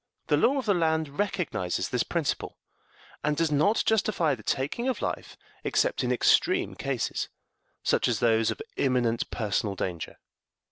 The 0.29 0.35
law 0.37 0.57
of 0.57 0.65
the 0.65 0.73
land 0.73 1.19
recognizes 1.19 1.89
this 1.89 2.01
principle, 2.01 2.57
and 3.23 3.37
does 3.37 3.51
not 3.51 3.83
justify 3.85 4.33
the 4.33 4.41
taking 4.41 4.87
of 4.87 4.99
life 5.03 5.37
except 5.63 6.03
in 6.03 6.11
extreme 6.11 6.73
cases, 6.73 7.29
such 7.83 8.07
as 8.07 8.19
those 8.19 8.49
of 8.49 8.63
imminent 8.77 9.29
personal 9.29 9.75
danger. 9.75 10.15